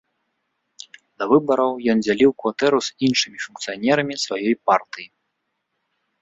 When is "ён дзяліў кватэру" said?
1.93-2.79